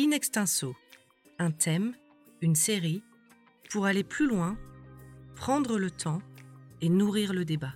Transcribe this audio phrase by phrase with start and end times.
[0.00, 0.76] In extenso,
[1.40, 1.92] un thème,
[2.40, 3.02] une série,
[3.68, 4.56] pour aller plus loin,
[5.34, 6.22] prendre le temps
[6.80, 7.72] et nourrir le débat.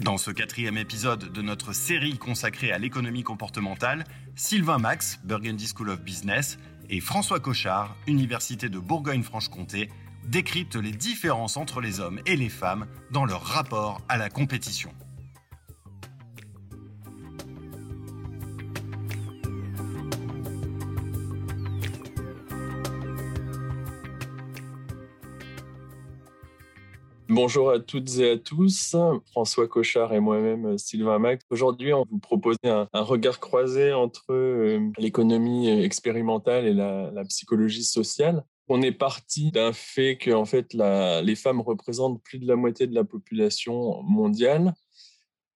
[0.00, 4.04] Dans ce quatrième épisode de notre série consacrée à l'économie comportementale,
[4.36, 6.56] Sylvain Max, Burgundy School of Business,
[6.88, 9.90] et François Cochard, Université de Bourgogne-Franche-Comté,
[10.24, 14.90] décryptent les différences entre les hommes et les femmes dans leur rapport à la compétition.
[27.34, 28.94] Bonjour à toutes et à tous,
[29.32, 31.44] François Cochard et moi-même Sylvain Max.
[31.50, 38.44] Aujourd'hui, on vous propose un, regard croisé entre euh, l'économie expérimentale et la, psychologie sociale.
[38.68, 42.86] On est parti d'un fait que en fait, les femmes représentent plus de la moitié
[42.86, 44.72] de la population mondiale.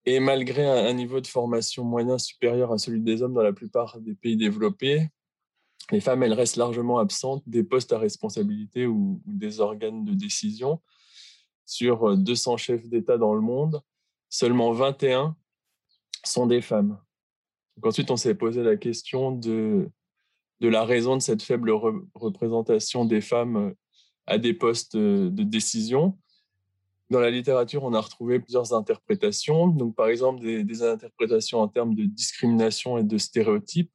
[0.04, 4.00] Et malgré un, niveau de formation moyen supérieur à celui des hommes dans la plupart
[4.00, 5.06] des pays développés,
[5.92, 10.80] les femmes, elles restent largement absentes des postes à responsabilité ou des organes de décision
[11.68, 13.82] sur 200 euh, chefs d'État dans le monde,
[14.30, 15.36] seulement 21
[16.24, 16.98] sont des femmes.
[17.82, 19.88] ensuite, on s'est posé la question de,
[20.60, 21.70] de la raison de cette faible
[22.14, 23.74] représentation des femmes euh,
[24.26, 26.18] à des postes euh, de décision.
[27.10, 29.68] Dans la littérature, on a retrouvé plusieurs interprétations.
[29.68, 33.90] Donc, par exemple, des interprétations en termes de discrimination et de stéréotypes.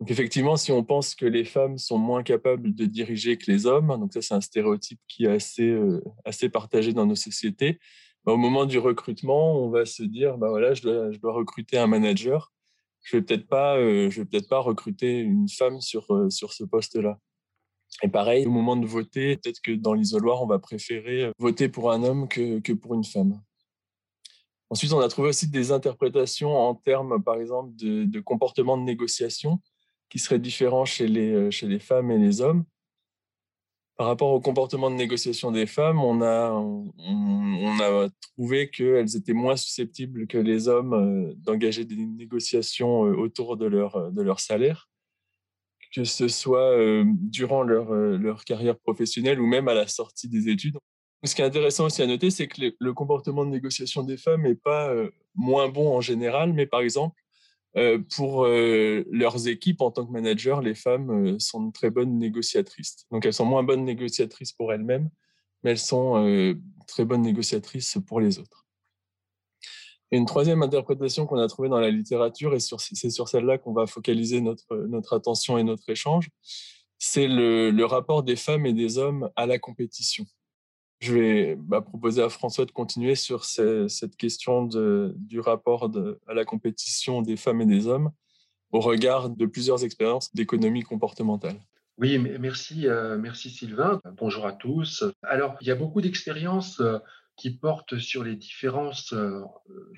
[0.00, 3.66] Donc effectivement, si on pense que les femmes sont moins capables de diriger que les
[3.66, 7.78] hommes, donc ça c'est un stéréotype qui est assez, euh, assez partagé dans nos sociétés,
[8.24, 11.86] bah, au moment du recrutement, on va se dire, bah voilà, je dois, recruter un
[11.86, 12.50] manager,
[13.02, 17.18] je vais peut-être pas, euh, peut-être pas recruter une femme sur, euh, sur ce poste-là.
[18.02, 21.92] Et pareil, au moment de voter, peut-être que dans l'isoloir, on va préférer voter pour
[21.92, 23.42] un homme que, que pour une femme.
[24.70, 29.60] Ensuite, on a trouvé aussi des interprétations en termes, par exemple, de comportement de négociation
[30.10, 32.64] qui serait différent chez les, euh, chez les femmes et les hommes.
[33.96, 39.34] Par rapport au comportement de négociation des femmes, on a, on, a trouvé qu'elles étaient
[39.34, 44.40] moins susceptibles que les hommes euh, d'engager des négociations euh, autour de leur, de leur
[44.40, 44.88] salaire,
[45.94, 50.78] que ce soit durant leur, leur carrière professionnelle ou même à la sortie des études.
[51.24, 54.42] Ce qui est intéressant aussi à noter, c'est que le, comportement de négociation des femmes
[54.42, 54.94] n'est pas
[55.34, 57.20] moins bon en général, mais par exemple,
[57.74, 62.18] pour euh, leurs équipes en tant que manager, les femmes euh, sont de très bonnes
[62.18, 63.06] négociatrices.
[63.10, 65.08] Donc elles sont moins bonnes négociatrices pour elles-mêmes,
[65.62, 68.66] mais elles sont très bonnes négociatrices pour les autres.
[70.10, 73.72] Et une troisième interprétation qu'on a trouvée dans la littérature, et c'est sur celle-là qu'on
[73.72, 76.30] va focaliser notre, notre attention et notre échange,
[76.98, 80.26] c'est le rapport des femmes et des hommes à la compétition.
[81.00, 84.68] Je vais bah, proposer à François de continuer sur cette question
[85.16, 85.90] du rapport
[86.26, 88.10] à la compétition des femmes et des hommes
[88.72, 91.56] au regard de plusieurs expériences d'économie comportementale.
[91.98, 94.00] Oui, merci, euh, merci Sylvain.
[94.16, 95.04] Bonjour à tous.
[95.22, 96.98] Alors, il y a beaucoup d'expériences euh,
[97.36, 99.42] qui portent sur les différences euh,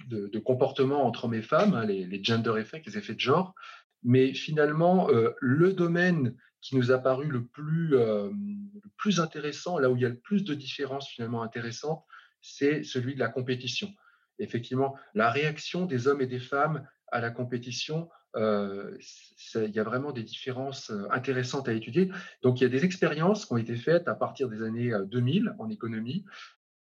[0.08, 3.54] de, comportement entre hommes et femmes, hein, les, les, gender effects, les effets de genre.
[4.02, 5.08] Mais finalement,
[5.40, 10.02] le domaine qui nous a paru le plus, euh, le plus intéressant, là où il
[10.02, 12.04] y a le plus de différences finalement intéressantes,
[12.40, 13.92] c'est celui de la compétition.
[14.38, 18.96] Effectivement, la réaction des hommes et des femmes à la compétition, euh,
[19.56, 22.10] il y a vraiment des différences euh, intéressantes à étudier.
[22.42, 25.54] Donc, il y a des expériences qui ont été faites à partir des années 2000
[25.58, 26.24] en économie.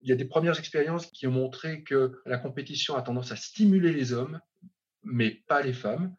[0.02, 3.36] Il y a des premières expériences qui ont montré que la compétition a tendance à
[3.36, 4.40] stimuler les hommes,
[5.04, 6.16] mais pas les femmes.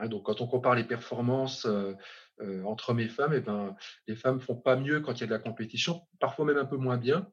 [0.00, 1.66] Hein, donc, quand on compare les performances
[2.40, 3.76] euh, entre hommes et femmes, et eh ben,
[4.06, 6.64] les femmes font pas mieux quand il y a de la compétition, parfois même un
[6.64, 7.28] peu moins bien,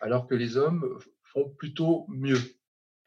[0.00, 2.40] alors que les hommes font plutôt mieux.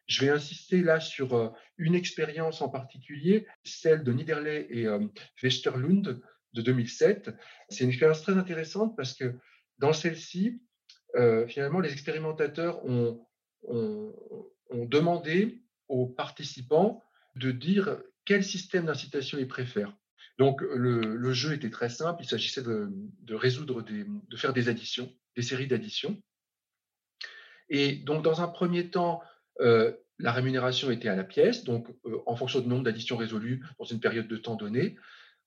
[0.08, 5.00] Je vais insister là sur euh, une expérience en particulier, celle de Niederley et euh,
[5.42, 6.22] Westerlund
[6.54, 7.32] de 2007.
[7.70, 9.38] C'est une expérience très intéressante parce que
[9.80, 10.62] dans celle-ci,
[11.48, 13.24] finalement, les expérimentateurs ont,
[14.72, 17.04] demandé aux participants
[17.36, 19.96] de dire quel système d'incitation ils préfèrent.
[20.38, 25.14] Donc le, jeu était très simple, il s'agissait de, résoudre des, de faire des additions,
[25.36, 26.22] des séries d'additions.
[27.70, 29.22] Et donc dans un premier temps,
[29.62, 33.64] euh, la rémunération était à la pièce, donc euh, en fonction du nombre d'additions résolues
[33.78, 34.96] dans une période de temps donnée.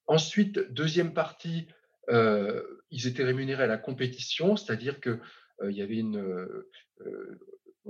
[0.07, 1.67] Ensuite, deuxième partie,
[2.09, 5.19] euh, ils étaient rémunérés à la compétition, c'est-à-dire que
[5.67, 6.47] il y avait une,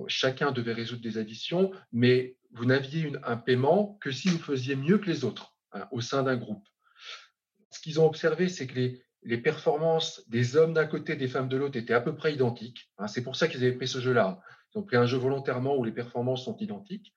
[0.06, 4.98] chacun devait résoudre des additions, mais vous n'aviez un paiement que si vous faisiez mieux
[4.98, 6.66] que les autres hein, au sein d'un groupe
[7.76, 8.74] ce qu'ils ont observé, c'est que
[9.22, 12.32] les, performances des hommes d'un côté et des femmes de l'autre étaient à peu près
[12.32, 12.90] identiques.
[12.98, 13.08] Hein.
[13.08, 14.40] c'est pour ça qu'ils avaient pris ce jeu-là.
[14.74, 17.14] Ils ont pris un jeu volontairement où les performances sont identiques.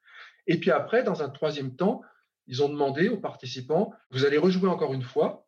[0.47, 2.01] Et puis après, dans un troisième temps,
[2.47, 5.47] ils ont demandé aux participants, vous allez rejouer encore une fois,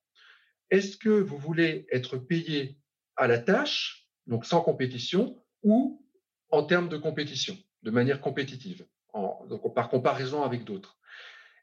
[0.70, 2.78] est-ce que vous voulez être payé
[3.16, 6.06] à la tâche, donc sans compétition, ou
[6.50, 10.98] en termes de compétition, de manière compétitive, donc par comparaison avec d'autres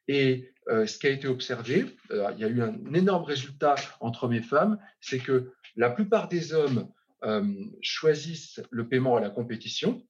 [0.08, 3.76] et euh, ce qui a été observé, euh, il y a eu un énorme résultat
[4.00, 6.90] entre hommes et femmes, c'est que la plupart des hommes
[7.24, 7.44] euh,
[7.82, 10.02] choisissent le paiement à la compétition,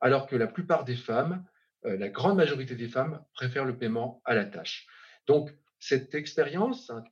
[0.00, 1.44] alors que la plupart des femmes,
[1.82, 4.86] la grande majorité des femmes, préfèrent le paiement à la tâche.
[5.26, 7.02] Donc, cette expérience, hein,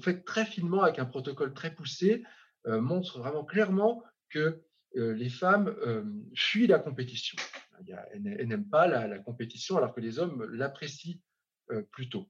[0.00, 2.22] faite très finement avec un protocole très poussé,
[2.66, 4.62] montre vraiment clairement que
[4.94, 5.74] les femmes
[6.34, 7.36] fuient la compétition.
[8.12, 11.18] Elles n'aiment pas la, compétition alors que les hommes l'apprécient
[11.70, 12.28] euh, plus tôt.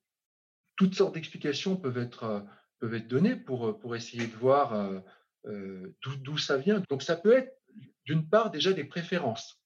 [0.77, 2.41] Toutes sortes d'explications peuvent être, euh,
[2.81, 5.03] peuvent être données pour, euh, pour essayer de voir
[5.45, 6.83] d'où ça vient.
[6.91, 7.57] Donc ça peut être
[8.05, 9.63] d'une part déjà des préférences.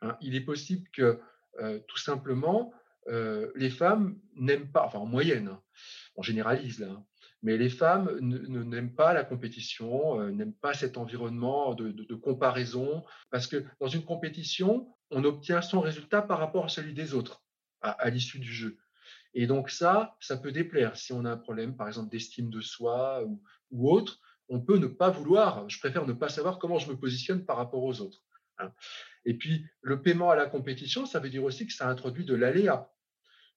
[0.00, 0.16] Hein.
[0.20, 1.20] Il est possible que
[1.88, 2.72] tout simplement
[3.06, 5.62] les femmes n'aiment pas, enfin en moyenne, hein,
[6.16, 7.04] on généralise là, hein,
[7.42, 13.46] mais les femmes n'aiment pas la compétition, n'aiment pas cet environnement de, de, comparaison, parce
[13.46, 17.42] que dans une compétition, on obtient son résultat par rapport à celui des autres
[17.80, 18.78] à l'issue du jeu.
[19.38, 20.96] Et donc ça, ça peut déplaire.
[20.96, 23.22] Si on a un problème, par exemple, d'estime de soi
[23.70, 24.18] ou, autre,
[24.48, 27.58] on peut ne pas vouloir, je préfère ne pas savoir comment je me positionne par
[27.58, 28.22] rapport aux autres.
[28.58, 28.72] Hein.
[29.26, 32.34] Et puis, le paiement à la compétition, ça veut dire aussi que ça introduit de
[32.34, 32.90] l'aléa.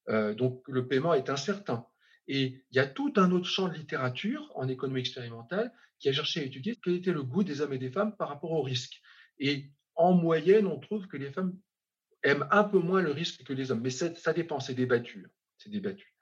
[0.10, 1.86] Euh, donc, le paiement est incertain.
[2.28, 6.13] Et il y a tout un autre champ de littérature en économie expérimentale qui a
[6.13, 8.62] cherché à étudier quel était le goût des hommes et des femmes par rapport au
[8.62, 9.02] risque.
[9.40, 11.56] Et en moyenne, on trouve que les femmes
[12.24, 13.81] aiment un peu moins le risque que les hommes.
[13.81, 16.16] Mais ça, dépend, c'est débattu c'est débattu.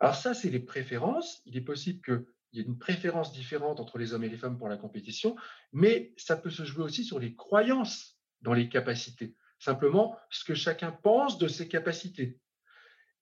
[0.00, 1.40] Alors ça, c'est les préférences.
[1.46, 4.58] Il est possible qu'il y ait une préférence différente entre les hommes et les femmes
[4.58, 5.36] pour la compétition,
[5.72, 9.36] mais ça peut se jouer aussi sur les croyances dans les capacités.
[9.60, 12.40] Simplement, ce que chacun pense de ses capacités.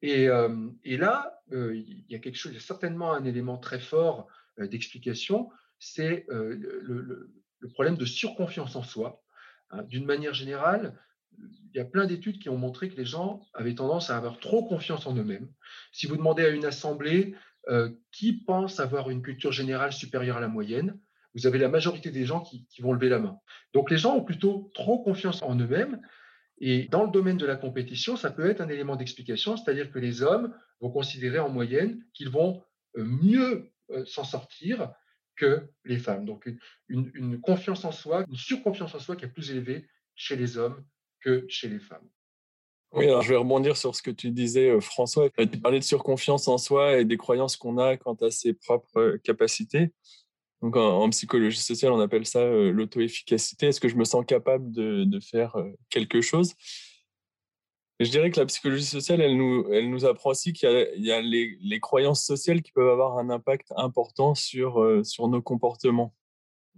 [0.01, 3.59] Et, euh, là, euh, il y a quelque chose, il y a certainement un élément
[3.59, 4.27] très fort
[4.59, 7.31] euh, d'explication, c'est le,
[7.75, 9.22] problème de surconfiance en soi.
[9.73, 9.83] Hein.
[9.89, 10.95] D'une manière générale,
[11.39, 14.39] il y a plein d'études qui ont montré que les gens avaient tendance à avoir
[14.39, 15.49] trop confiance en eux-mêmes.
[15.93, 17.35] Si vous demandez à une assemblée
[17.69, 20.99] euh, qui pense avoir une culture générale supérieure à la moyenne,
[21.35, 23.39] vous avez la majorité des gens qui, vont lever la main.
[23.73, 26.01] Donc les gens ont plutôt trop confiance en eux-mêmes.
[26.59, 29.99] Et dans le domaine de la compétition, ça peut être un élément d'explication, c'est-à-dire que
[29.99, 32.63] les hommes vont considérer en moyenne qu'ils vont
[32.99, 34.93] euh, mieux euh, s'en sortir
[35.37, 36.25] que les femmes.
[36.25, 36.51] Donc
[36.89, 40.59] une, une confiance en soi, une surconfiance en soi qui est plus élevée chez les
[40.59, 40.85] hommes
[41.21, 42.09] que chez les femmes.
[42.95, 45.31] Oui, alors je vais rebondir sur ce que tu disais, euh, François.
[45.31, 48.99] Tu parlais de surconfiance en soi et des croyances qu'on a quant à ses propres
[48.99, 49.93] euh, capacités.
[50.61, 53.69] Donc, en, psychologie sociale, on appelle ça euh, l'auto-efficacité.
[53.69, 55.57] Est-ce que je me sens capable de, faire
[55.89, 56.53] quelque chose?
[58.05, 61.21] Je dirais que la psychologie sociale, elle nous, elle nous apprend aussi qu'il y a,
[61.21, 66.15] les, croyances sociales qui peuvent avoir un impact important sur, sur nos comportements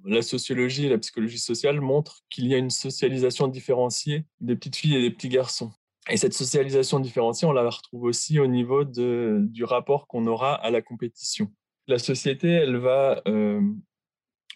[0.04, 4.76] la sociologie et la psychologie sociale montrent qu'il y a une socialisation différenciée des petites
[4.76, 5.72] filles et des petits garçons.
[6.10, 10.70] Et cette socialisation différenciée, on la retrouve aussi au niveau du rapport qu'on aura à
[10.70, 11.50] la compétition.
[11.86, 13.62] La société, elle va euh,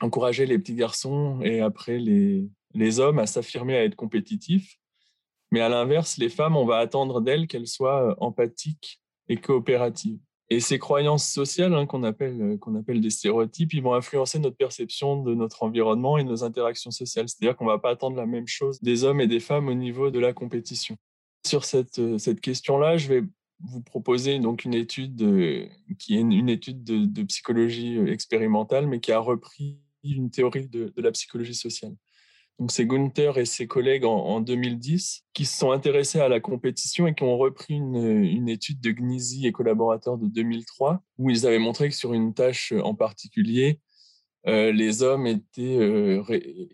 [0.00, 4.78] encourager les petits garçons et après les, les hommes à s'affirmer, à être compétitifs.
[5.50, 10.18] Mais à l'inverse, les femmes, on va attendre d'elles qu'elles soient empathiques et coopératives.
[10.50, 14.56] Et ces croyances sociales hein, qu'on appelle, euh, appelle des stéréotypes, ils vont influencer notre
[14.56, 17.28] perception de notre environnement et nos interactions sociales.
[17.28, 19.75] C'est-à-dire qu'on ne va pas attendre la même chose des hommes et des femmes au
[19.75, 20.96] niveau de la compétition.
[21.46, 23.23] Sur cette, euh, cette question-là, je vais
[23.61, 25.16] vous proposer donc une étude
[25.99, 30.92] qui est une, étude de, psychologie euh, expérimentale, mais qui a repris une théorie de
[30.96, 31.94] la psychologie sociale.
[32.58, 37.06] Donc c'est Gunther et ses collègues en, 2010 qui se sont intéressés à la compétition
[37.06, 41.60] et qui ont repris une, étude de Gnisi et collaborateurs de 2003 où ils avaient
[41.60, 43.80] montré que sur une tâche en particulier,
[44.48, 46.22] euh, les hommes étaient, euh,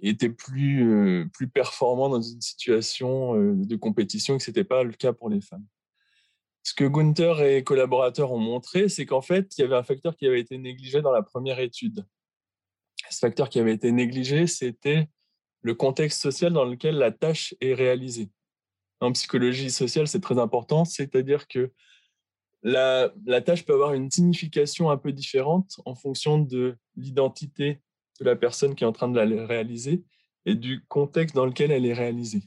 [0.01, 4.85] étaient plus, euh, plus performants dans une situation de compétition et que ce n'était pas
[4.85, 5.67] le cas pour les femmes.
[6.63, 10.17] Ce que Gunther et collaborateurs ont montré, c'est qu'en fait, il y avait un facteur
[10.17, 12.07] qui avait été négligé dans la première étude.
[13.11, 15.09] Ce facteur qui avait été négligé, c'était
[15.65, 18.31] le contexte social dans lequel la tâche est réalisée.
[19.01, 21.73] En psychologie sociale, c'est très important, c'est-à-dire que
[22.63, 23.11] la,
[23.45, 27.81] tâche peut avoir une signification un peu différente en fonction de l'identité
[28.21, 30.05] de la personne qui est en train de la réaliser
[30.45, 32.43] et du contexte dans lequel elle est réalisée.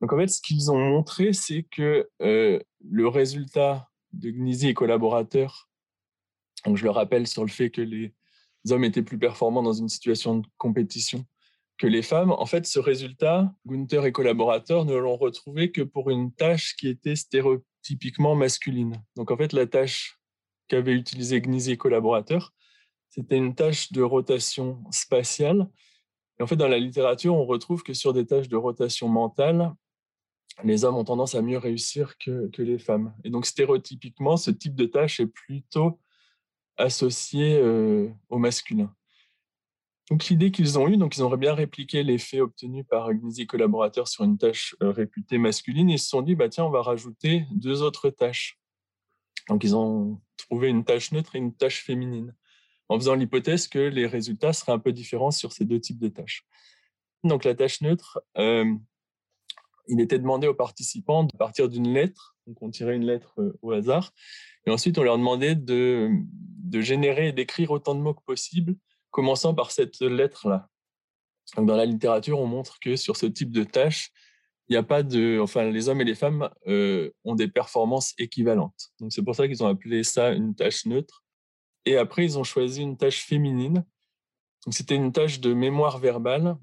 [0.00, 4.74] Donc en fait, ce qu'ils ont montré, c'est que euh, le résultat de Gnisi et
[4.74, 5.68] collaborateurs,
[6.64, 8.14] donc je le rappelle sur le fait que les
[8.70, 11.26] hommes étaient plus performants dans une situation de compétition
[11.78, 12.30] que les femmes.
[12.30, 16.88] En fait, ce résultat, Gunther et collaborateurs ne l'ont retrouvé que pour une tâche qui
[16.88, 19.02] était stéréotypiquement masculine.
[19.16, 20.18] Donc, en fait, la tâche
[20.68, 22.52] qu'avait utilisée Gnisi et collaborateurs,
[23.10, 25.68] c'était une tâche de rotation spatiale.
[26.38, 29.72] Et en fait, dans la littérature, on retrouve que sur des tâches de rotation mentale,
[30.62, 33.14] les hommes ont tendance à mieux réussir que, que les femmes.
[33.24, 36.00] Et donc, stéréotypiquement, ce type de tâche est plutôt
[36.76, 38.92] associé euh, au masculin.
[40.10, 44.06] Donc l'idée qu'ils ont eue, donc ils auraient bien répliqué l'effet obtenu par Gnisi collaborateurs
[44.06, 45.88] sur une tâche euh, réputée masculine.
[45.88, 48.58] Ils se sont dit, bah tiens, on va rajouter deux autres tâches.
[49.48, 52.34] Donc ils ont trouvé une tâche neutre et une tâche féminine,
[52.88, 56.08] en faisant l'hypothèse que les résultats seraient un peu différents sur ces deux types de
[56.08, 56.46] tâches.
[57.22, 58.74] Donc la tâche neutre, euh,
[59.88, 63.58] il était demandé aux participants de partir d'une lettre, donc on tirait une lettre euh,
[63.62, 64.12] au hasard,
[64.66, 68.76] et ensuite on leur demandait de, de générer et d'écrire autant de mots que possible
[69.14, 70.68] commençant par cette lettre-là.
[71.56, 74.10] Dans la littérature, on montre que sur ce type de tâche,
[74.68, 78.14] il n'y a pas de, enfin, les hommes et les femmes euh, ont des performances
[78.18, 78.90] équivalentes.
[78.98, 81.22] Donc c'est pour ça qu'ils ont appelé ça une tâche neutre.
[81.84, 83.84] Et après, ils ont choisi une tâche féminine.
[84.64, 86.56] Donc c'était une tâche de mémoire verbale.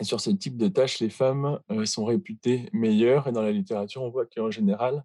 [0.00, 3.26] Et sur ce type de tâche, les femmes euh, sont réputées meilleures.
[3.26, 5.02] Et dans la littérature, on voit qu'en général,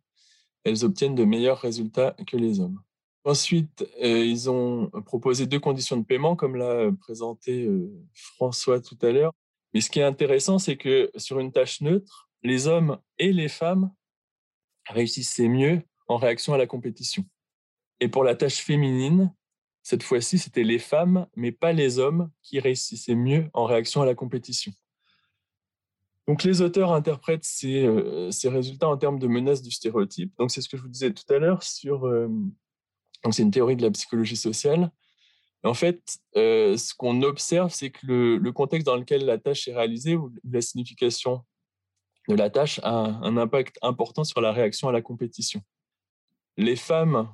[0.65, 2.81] elles obtiennent de meilleurs résultats que les hommes.
[3.25, 8.97] Ensuite, euh, ils ont proposé deux conditions de paiement, comme l'a présenté euh, François tout
[9.01, 9.33] à l'heure.
[9.73, 13.49] Mais ce qui est intéressant, c'est que sur une tâche neutre, les hommes et les
[13.49, 13.91] femmes
[14.87, 17.25] réussissaient mieux en réaction à la compétition.
[17.99, 19.33] Et pour la tâche féminine,
[19.83, 24.05] cette fois-ci, c'était les femmes, mais pas les hommes, qui réussissaient mieux en réaction à
[24.05, 24.71] la compétition.
[26.27, 30.31] Donc les auteurs interprètent ces, euh, ces résultats en termes de menace du stéréotype.
[30.37, 32.05] Donc c'est ce que je vous disais tout à l'heure sur
[33.23, 34.91] donc, c'est une théorie de la psychologie sociale.
[35.63, 39.75] En fait, euh, ce qu'on observe, c'est que le, contexte dans lequel la tâche est
[39.75, 41.43] réalisée ou la signification
[42.29, 45.61] de la tâche a un, impact important sur la réaction à la compétition.
[46.55, 47.33] Les femmes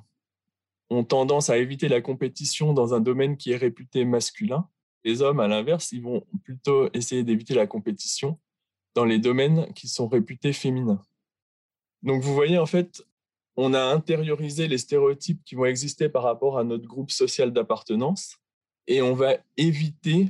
[0.90, 4.68] ont tendance à éviter la compétition dans un domaine qui est réputé masculin.
[5.04, 8.40] Les hommes, à l'inverse, ils vont plutôt essayer d'éviter la compétition
[8.94, 11.02] dans les domaines qui sont réputés féminins.
[12.02, 13.04] Donc vous voyez, en fait,
[13.56, 18.36] on a intériorisé les stéréotypes qui vont exister par rapport à notre groupe social d'appartenance
[18.86, 20.28] et on va éviter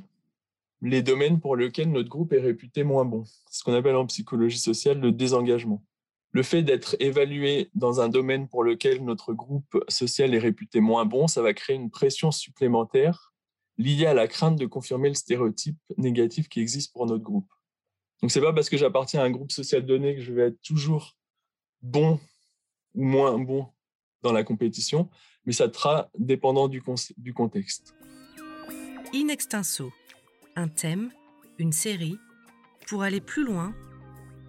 [0.82, 3.24] les domaines pour lesquels notre groupe est réputé moins bon.
[3.50, 5.82] C'est ce qu'on appelle en psychologie sociale le désengagement.
[6.30, 11.06] Le fait d'être évalué dans un domaine pour lequel notre groupe social est réputé moins
[11.06, 13.32] bon, ça va créer une pression supplémentaire
[13.78, 17.48] liée à la crainte de confirmer le stéréotype négatif qui existe pour notre groupe.
[18.22, 20.60] Donc c'est pas parce que j'appartiens à un groupe social donné que je vais être
[20.62, 21.16] toujours
[21.82, 22.20] bon
[22.96, 23.68] moins bon
[24.22, 25.08] dans la compétition,
[25.44, 26.82] mais ça sera dépendant du,
[27.16, 27.94] du contexte.
[29.14, 29.92] In extenso,
[30.56, 31.12] un thème,
[31.58, 32.18] une série,
[32.88, 33.74] pour aller plus loin,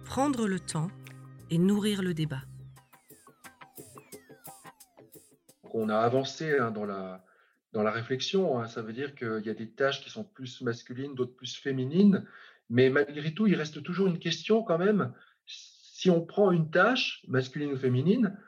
[0.04, 0.90] prendre le temps
[1.50, 2.42] et nourrir le débat.
[5.74, 7.24] On a avancé hein, dans, la,
[7.72, 8.66] dans la réflexion, hein.
[8.66, 12.26] ça veut dire qu'il y a des tâches qui sont plus masculines, d'autres plus féminines,
[12.70, 15.12] mais malgré tout, il reste toujours une question quand même
[15.98, 18.38] si on prend une tâche, masculine ou féminine,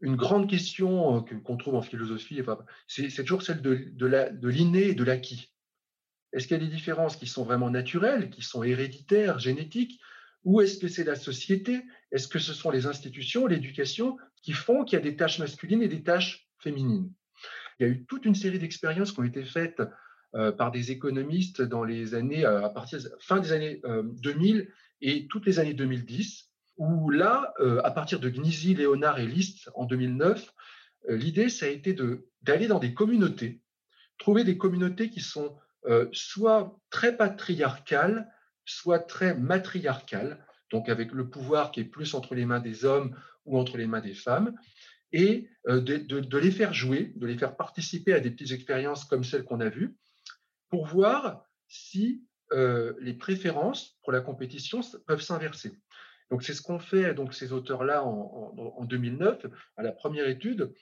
[0.00, 2.40] une grande question euh, qu'on trouve en philosophie,
[2.86, 5.52] c'est toujours celle de, de l'inné et de l'acquis.
[6.32, 10.00] Est-ce qu'il y a des différences qui sont vraiment naturelles, qui sont héréditaires, génétiques,
[10.44, 11.82] ou est-ce que c'est la société?
[12.12, 15.82] Est-ce que ce sont les institutions, l'éducation, qui font qu'il y a des tâches masculines
[15.82, 17.10] et des tâches féminines?
[17.80, 19.82] Il y a eu toute une série d'expériences qui ont été faites
[20.36, 23.82] euh, par des économistes dans les années, euh, à partir fin des années
[24.22, 26.45] 2000 et toutes les années 2010,
[26.76, 30.52] où là, euh, à partir de Gnisi, Léonard et Liszt en 2009,
[31.08, 31.96] euh, l'idée, ça a été
[32.42, 33.62] d'aller dans des communautés,
[34.18, 35.56] trouver des communautés qui sont
[35.86, 38.30] euh, soit très patriarcales,
[38.64, 43.16] soit très matriarcales, donc avec le pouvoir qui est plus entre les mains des hommes
[43.44, 44.54] ou entre les mains des femmes,
[45.12, 49.22] et de, de, les faire jouer, de les faire participer à des petites expériences comme
[49.22, 49.96] celles qu'on a vues,
[50.68, 55.78] pour voir si les préférences pour la compétition peuvent s'inverser.
[56.30, 60.72] Donc c'est ce qu'ont fait donc ces auteurs-là en, 2009 à la première étude.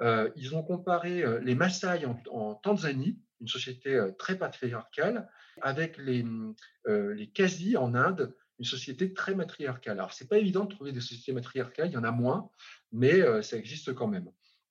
[0.00, 5.28] Euh, ils ont comparé euh, les Maasai en, Tanzanie, une société euh, très patriarcale,
[5.62, 6.24] avec les,
[6.86, 9.98] les Kasi en Inde, une société très matriarcale.
[9.98, 12.50] Alors c'est pas évident de trouver des sociétés matriarcales, il y en a moins,
[12.90, 14.28] mais ça existe quand même.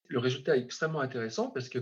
[0.10, 1.80] Le résultat est extrêmement intéressant parce que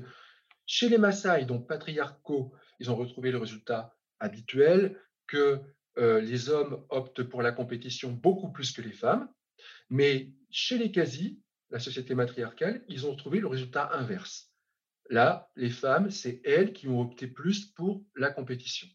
[0.67, 5.57] chez les Maasai, donc patriarcaux, ils ont retrouvé le résultat habituel que euh,
[5.97, 9.29] les hommes optent pour la compétition beaucoup plus que les femmes,
[9.89, 14.51] mais chez les quasi, la société matriarcale, ils ont trouvé le résultat inverse.
[15.09, 18.87] Là, les femmes, c'est elles qui ont opté plus pour la compétition.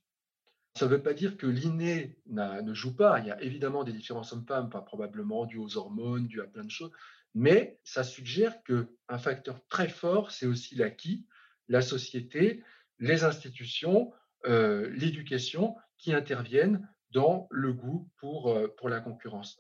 [0.75, 3.19] Ça ne veut pas dire que l'inné ne joue pas.
[3.21, 6.71] Il y a évidemment des différences hommes-femmes, probablement dues aux hormones, dues à plein de
[6.71, 6.93] choses.
[7.35, 11.27] Mais ça suggère qu'un facteur très fort, c'est aussi l'acquis,
[11.69, 12.63] la société,
[12.99, 14.13] les institutions,
[14.47, 19.59] euh, l'éducation qui interviennent dans le goût pour, euh, pour la concurrence.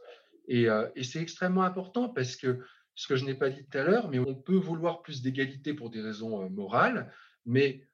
[0.48, 2.60] Et, euh, et c'est extrêmement important parce que
[2.94, 5.74] ce que je n'ai pas dit tout à l'heure, mais on peut vouloir plus d'égalité
[5.74, 7.12] pour des raisons morales,
[7.44, 7.86] mais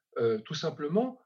[0.45, 1.19] tout simplement,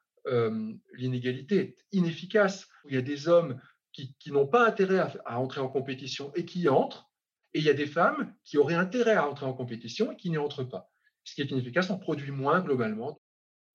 [0.93, 2.67] l'inégalité est inefficace.
[2.89, 6.43] Il y a des hommes qui, qui n'ont pas intérêt à, entrer en compétition et
[6.43, 7.11] qui entrent,
[7.53, 10.31] et il y a des femmes qui auraient intérêt à entrer en compétition et qui
[10.31, 10.91] n'y entrent pas.
[11.23, 13.21] Ce qui est inefficace, on produit moins globalement.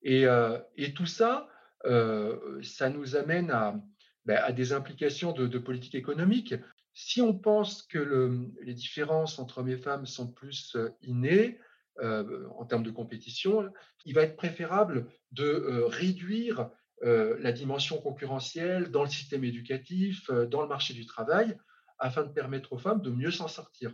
[0.01, 0.25] Et,
[0.75, 1.47] et tout ça,
[1.83, 3.75] ça nous amène à,
[4.25, 6.55] ben, des implications de, politique économique.
[6.93, 11.59] Si on pense que le, les différences entre hommes et femmes sont plus innées
[11.99, 13.71] euh, en termes de compétition,
[14.05, 16.69] il va être préférable de euh, réduire
[17.03, 21.55] euh, la dimension concurrentielle dans le système éducatif, dans le marché du travail,
[21.99, 23.93] afin de permettre aux femmes de mieux s'en sortir.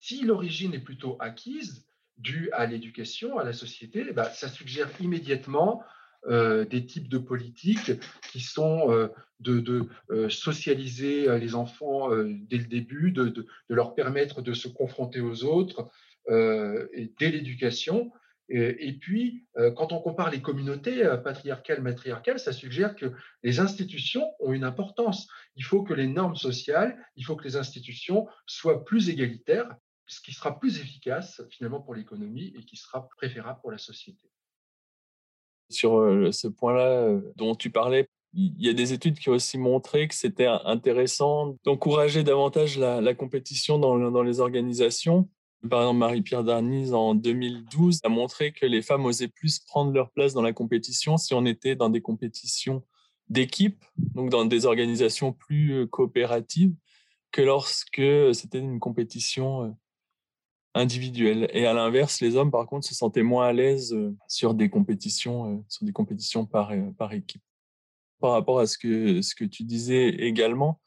[0.00, 4.88] Si l'origine est plutôt acquise, due à l'éducation, à la société, eh ben, ça suggère
[5.00, 5.84] immédiatement
[6.26, 7.92] euh, des types de politiques
[8.32, 9.08] qui sont euh,
[9.38, 15.44] de, euh, socialiser les enfants dès le début, de, leur permettre de se confronter aux
[15.44, 15.88] autres
[16.30, 18.12] et dès l'éducation.
[18.50, 19.46] Et, puis,
[19.76, 25.28] quand on compare les communautés patriarcales, matriarcales, ça suggère que les institutions ont une importance.
[25.56, 29.74] Il faut que les normes sociales, il faut que les institutions soient plus égalitaires,
[30.06, 34.28] ce qui sera plus efficace finalement pour l'économie et qui sera préférable pour la société.
[35.70, 40.06] Sur ce point-là dont tu parlais, il y a des études qui ont aussi montré
[40.08, 45.28] que c'était intéressant d'encourager davantage la, compétition dans, les organisations.
[45.68, 50.10] Par exemple, Marie-Pierre Darnise, en 2012, a montré que les femmes osaient plus prendre leur
[50.10, 52.84] place dans la compétition si on était dans des compétitions
[53.28, 56.74] d'équipe, donc dans des organisations plus coopératives,
[57.32, 59.76] que lorsque c'était une compétition
[60.78, 61.48] individuelle.
[61.52, 64.70] Et à l'inverse, les hommes, par contre, se sentaient moins à l'aise euh, sur des
[64.70, 67.42] compétitions, euh, sur des compétitions par, euh, par équipe.
[68.20, 70.80] Par rapport à ce que, ce que tu disais également,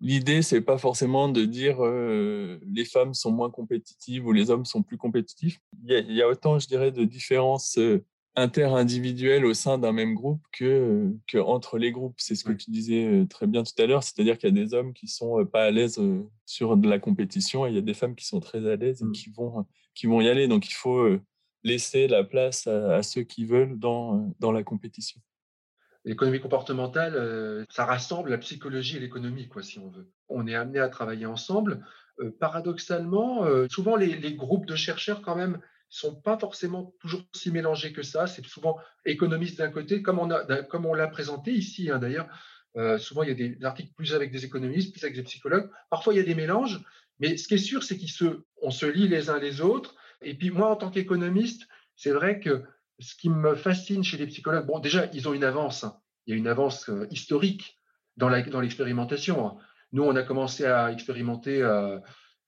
[0.00, 4.82] l'idée, c'est pas forcément de dire les femmes sont moins compétitives ou les hommes sont
[4.82, 5.58] plus compétitifs.
[5.82, 7.78] Il y a autant, je dirais, de différences
[8.38, 12.14] interindividuel au sein d'un même groupe que, que entre les groupes.
[12.18, 14.64] C'est ce que tu disais euh, très bien tout à l'heure, c'est-à-dire qu'il y a
[14.64, 17.74] des hommes qui sont euh, pas à l'aise euh, sur de la compétition et il
[17.74, 19.12] y a des femmes qui sont très à l'aise et mmh.
[19.12, 20.46] qui vont, qui vont y aller.
[20.46, 21.18] Donc il faut
[21.64, 25.20] laisser la place à, ceux qui veulent dans, dans la compétition.
[26.04, 30.08] L'économie comportementale, ça rassemble la psychologie et l'économie, quoi, si on veut.
[30.28, 31.84] On est amené à travailler ensemble.
[32.38, 37.92] paradoxalement, souvent les, les, groupes de chercheurs, quand même, sont pas forcément toujours si mélangés
[37.92, 38.26] que ça.
[38.26, 42.28] C'est souvent économistes d'un côté, comme on, l'a présenté ici hein, d'ailleurs.
[42.76, 45.70] Euh, souvent, il y a des articles plus avec des économistes, plus avec des psychologues.
[45.90, 46.80] Parfois, il y a des mélanges,
[47.18, 49.96] mais ce qui est sûr, c'est qu'on se, on lit les uns les autres.
[50.22, 52.62] Et puis, moi, en tant qu'économiste, c'est vrai que
[53.00, 55.84] ce qui me fascine chez les psychologues, bon, déjà, ils ont une avance.
[55.84, 55.98] Hein.
[56.26, 57.78] Il y a une avance euh, historique
[58.16, 59.46] dans l'expérimentation.
[59.46, 59.56] Hein.
[59.92, 61.98] Nous, on a commencé à expérimenter, euh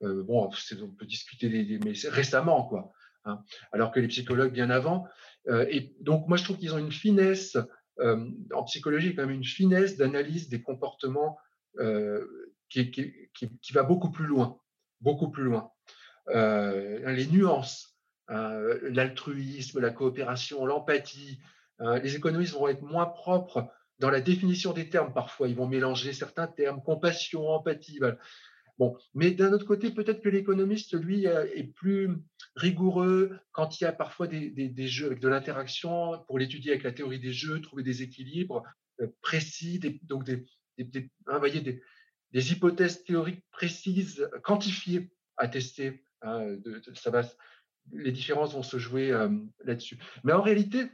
[0.03, 2.93] bon, on peut discuter, des, mais récemment, quoi.
[3.27, 5.07] Hein, alors que les psychologues bien avant.
[5.49, 7.57] Euh, et donc, moi, je trouve qu'ils ont une finesse,
[7.99, 11.39] euh, en psychologie, quand même une finesse d'analyse des comportements
[11.79, 12.27] euh,
[12.71, 12.91] qui,
[13.73, 14.59] va beaucoup plus loin,
[15.01, 15.71] beaucoup plus loin.
[16.29, 21.41] les nuances, hein, l'altruisme, la coopération, l'empathie.
[21.79, 25.49] Hein, les économistes vont être moins propres dans la définition des termes parfois.
[25.49, 27.99] Ils vont mélanger certains termes, compassion, empathie.
[28.79, 32.09] Bon, mais d'un autre côté, peut-être que l'économiste, lui, est plus
[32.57, 36.93] rigoureux quand il y a parfois des, jeux avec de l'interaction pour l'étudier avec la
[36.93, 38.63] théorie des jeux, trouver des équilibres
[39.01, 40.47] euh, précis, donc des,
[41.27, 46.03] hein, voyez, des, hypothèses théoriques précises, quantifiées à tester.
[46.23, 47.23] Hein, de, ça va,
[47.93, 49.29] les différences vont se jouer euh,
[49.65, 49.99] là-dessus.
[50.25, 50.91] Mais en réalité,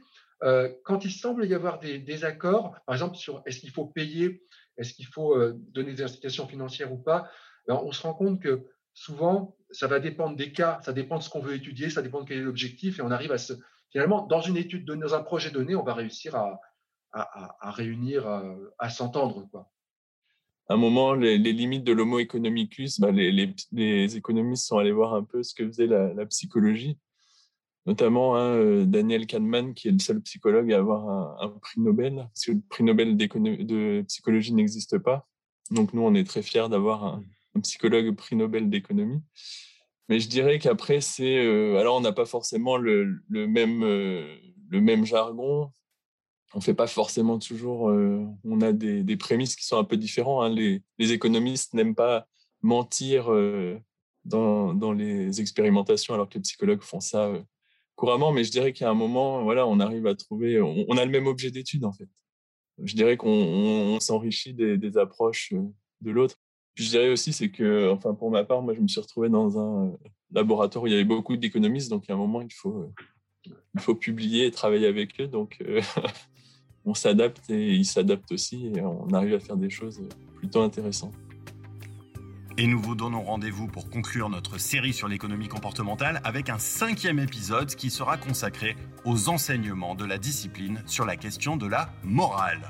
[0.83, 4.43] quand il semble y avoir des désaccords, par exemple sur est-ce qu'il faut payer,
[4.77, 7.31] est-ce qu'il faut donner des incitations financières ou pas,
[7.67, 8.67] on se rend compte que
[8.97, 12.21] souvent, ça va dépendre des cas, ça dépend de ce qu'on veut étudier, ça dépend
[12.21, 13.53] de quel est l'objectif, et on arrive à se.
[13.91, 16.59] Finalement, dans une étude, dans un projet donné, on va réussir à,
[17.13, 18.27] à, réunir,
[18.79, 19.47] à, s'entendre.
[19.49, 19.71] Quoi.
[20.67, 23.31] À un moment, les, limites de l'homo economicus, bah, les,
[23.71, 26.97] les, économistes sont allés voir un peu ce que faisait la, psychologie,
[27.85, 31.79] notamment hein, euh, Daniel Kahneman, qui est le seul psychologue à avoir un, un prix
[31.79, 35.27] Nobel, parce que le prix Nobel de psychologie n'existe pas.
[35.71, 37.23] Donc nous, on est très fiers d'avoir un,
[37.61, 39.21] psychologue prix Nobel d'économie.
[40.09, 41.45] Mais je dirais qu'après, c'est.
[41.45, 44.37] Euh, alors, on n'a pas forcément le, même, euh,
[44.69, 45.71] le même jargon.
[46.53, 47.83] on fait pas forcément toujours.
[48.43, 50.41] on a des, prémices qui sont un peu différents.
[50.41, 50.49] Hein.
[50.49, 52.27] Les, économistes n'aiment pas
[52.61, 53.29] mentir
[54.25, 57.31] dans, dans, les expérimentations, alors que les psychologues font ça
[57.97, 58.31] couramment.
[58.31, 60.61] Mais je dirais qu'à un moment, voilà, on arrive à trouver.
[60.61, 62.07] On, a le même objet d'étude en fait.
[62.81, 65.53] Je dirais qu'on s'enrichit des, des, approches
[66.01, 66.39] de l'autre.
[66.77, 69.59] Je dirais aussi, c'est que, enfin, pour ma part, moi, je me suis retrouvé dans
[69.59, 69.93] un
[70.31, 72.93] laboratoire où il y avait beaucoup d'économistes, donc à un moment, il faut,
[73.45, 75.27] il faut publier et travailler avec eux.
[75.27, 75.57] Donc,
[76.85, 80.01] on s'adapte et ils s'adaptent aussi et on arrive à faire des choses
[80.35, 81.15] plutôt intéressantes.
[82.59, 87.17] Et nous vous donnons rendez-vous pour conclure notre série sur l'économie comportementale avec un cinquième
[87.17, 92.69] épisode qui sera consacré aux enseignements de la discipline sur la question de la morale.